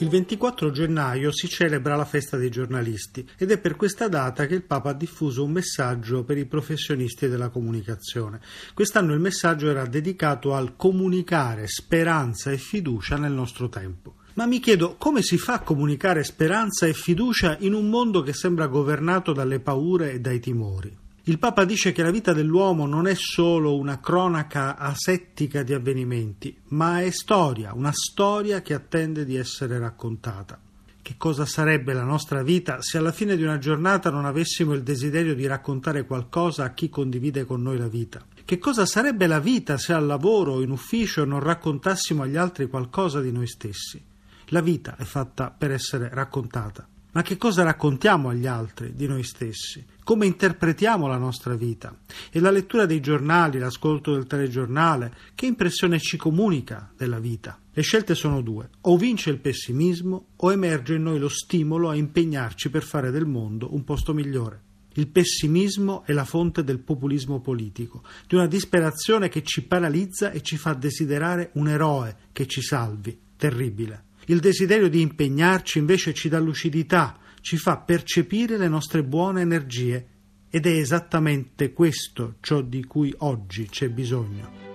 Il 0.00 0.10
24 0.10 0.70
gennaio 0.70 1.32
si 1.32 1.48
celebra 1.48 1.96
la 1.96 2.04
festa 2.04 2.36
dei 2.36 2.50
giornalisti 2.50 3.28
ed 3.36 3.50
è 3.50 3.58
per 3.58 3.74
questa 3.74 4.06
data 4.06 4.46
che 4.46 4.54
il 4.54 4.62
Papa 4.62 4.90
ha 4.90 4.94
diffuso 4.94 5.42
un 5.42 5.50
messaggio 5.50 6.22
per 6.22 6.38
i 6.38 6.44
professionisti 6.44 7.26
della 7.26 7.48
comunicazione. 7.48 8.40
Quest'anno 8.74 9.12
il 9.12 9.18
messaggio 9.18 9.68
era 9.68 9.86
dedicato 9.86 10.54
al 10.54 10.76
comunicare 10.76 11.66
speranza 11.66 12.52
e 12.52 12.58
fiducia 12.58 13.16
nel 13.16 13.32
nostro 13.32 13.68
tempo. 13.68 14.14
Ma 14.34 14.46
mi 14.46 14.60
chiedo 14.60 14.94
come 14.96 15.20
si 15.20 15.36
fa 15.36 15.54
a 15.54 15.62
comunicare 15.62 16.22
speranza 16.22 16.86
e 16.86 16.92
fiducia 16.92 17.56
in 17.58 17.74
un 17.74 17.90
mondo 17.90 18.22
che 18.22 18.32
sembra 18.32 18.68
governato 18.68 19.32
dalle 19.32 19.58
paure 19.58 20.12
e 20.12 20.20
dai 20.20 20.38
timori. 20.38 20.96
Il 21.28 21.38
Papa 21.38 21.66
dice 21.66 21.92
che 21.92 22.02
la 22.02 22.10
vita 22.10 22.32
dell'uomo 22.32 22.86
non 22.86 23.06
è 23.06 23.14
solo 23.14 23.76
una 23.76 24.00
cronaca 24.00 24.78
asettica 24.78 25.62
di 25.62 25.74
avvenimenti, 25.74 26.58
ma 26.68 27.02
è 27.02 27.10
storia, 27.10 27.74
una 27.74 27.92
storia 27.92 28.62
che 28.62 28.72
attende 28.72 29.26
di 29.26 29.36
essere 29.36 29.78
raccontata. 29.78 30.58
Che 31.02 31.14
cosa 31.18 31.44
sarebbe 31.44 31.92
la 31.92 32.02
nostra 32.02 32.42
vita 32.42 32.80
se 32.80 32.96
alla 32.96 33.12
fine 33.12 33.36
di 33.36 33.42
una 33.42 33.58
giornata 33.58 34.08
non 34.08 34.24
avessimo 34.24 34.72
il 34.72 34.82
desiderio 34.82 35.34
di 35.34 35.46
raccontare 35.46 36.06
qualcosa 36.06 36.64
a 36.64 36.72
chi 36.72 36.88
condivide 36.88 37.44
con 37.44 37.60
noi 37.60 37.76
la 37.76 37.88
vita? 37.88 38.24
Che 38.42 38.56
cosa 38.56 38.86
sarebbe 38.86 39.26
la 39.26 39.38
vita 39.38 39.76
se 39.76 39.92
al 39.92 40.06
lavoro 40.06 40.54
o 40.54 40.62
in 40.62 40.70
ufficio 40.70 41.26
non 41.26 41.40
raccontassimo 41.40 42.22
agli 42.22 42.36
altri 42.36 42.68
qualcosa 42.68 43.20
di 43.20 43.32
noi 43.32 43.46
stessi? 43.46 44.02
La 44.46 44.62
vita 44.62 44.96
è 44.96 45.04
fatta 45.04 45.50
per 45.50 45.72
essere 45.72 46.08
raccontata. 46.10 46.88
Ma 47.12 47.22
che 47.22 47.36
cosa 47.36 47.62
raccontiamo 47.62 48.28
agli 48.28 48.46
altri 48.46 48.94
di 48.94 49.06
noi 49.06 49.22
stessi? 49.22 49.84
Come 50.04 50.26
interpretiamo 50.26 51.06
la 51.06 51.16
nostra 51.16 51.54
vita? 51.54 51.96
E 52.30 52.38
la 52.38 52.50
lettura 52.50 52.86
dei 52.86 53.00
giornali, 53.00 53.58
l'ascolto 53.58 54.12
del 54.12 54.26
telegiornale, 54.26 55.14
che 55.34 55.46
impressione 55.46 55.98
ci 55.98 56.16
comunica 56.16 56.92
della 56.96 57.18
vita? 57.18 57.58
Le 57.72 57.82
scelte 57.82 58.14
sono 58.14 58.42
due. 58.42 58.68
O 58.82 58.96
vince 58.96 59.30
il 59.30 59.38
pessimismo 59.38 60.28
o 60.36 60.52
emerge 60.52 60.94
in 60.94 61.02
noi 61.02 61.18
lo 61.18 61.28
stimolo 61.28 61.88
a 61.88 61.94
impegnarci 61.94 62.70
per 62.70 62.82
fare 62.82 63.10
del 63.10 63.26
mondo 63.26 63.72
un 63.74 63.84
posto 63.84 64.12
migliore. 64.12 64.62
Il 64.94 65.08
pessimismo 65.08 66.02
è 66.04 66.12
la 66.12 66.24
fonte 66.24 66.64
del 66.64 66.80
populismo 66.80 67.40
politico, 67.40 68.02
di 68.26 68.34
una 68.34 68.46
disperazione 68.46 69.28
che 69.28 69.42
ci 69.44 69.62
paralizza 69.62 70.30
e 70.30 70.42
ci 70.42 70.56
fa 70.56 70.74
desiderare 70.74 71.50
un 71.54 71.68
eroe 71.68 72.16
che 72.32 72.46
ci 72.46 72.60
salvi. 72.62 73.16
Terribile. 73.36 74.07
Il 74.30 74.40
desiderio 74.40 74.90
di 74.90 75.00
impegnarci 75.00 75.78
invece 75.78 76.12
ci 76.12 76.28
dà 76.28 76.38
lucidità, 76.38 77.16
ci 77.40 77.56
fa 77.56 77.78
percepire 77.78 78.58
le 78.58 78.68
nostre 78.68 79.02
buone 79.02 79.40
energie 79.40 80.06
ed 80.50 80.66
è 80.66 80.70
esattamente 80.70 81.72
questo 81.72 82.34
ciò 82.40 82.60
di 82.60 82.84
cui 82.84 83.10
oggi 83.18 83.68
c'è 83.68 83.88
bisogno. 83.88 84.66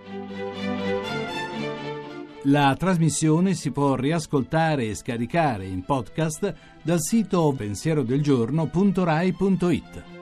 La 2.46 2.76
trasmissione 2.78 3.54
si 3.54 3.70
può 3.70 3.96
riascoltare 3.96 4.88
e 4.88 4.96
scaricare 4.96 5.66
in 5.66 5.84
podcast 5.84 6.56
dal 6.82 7.00
sito 7.00 7.54
pensierodelgiorno.rai.it. 7.56 10.13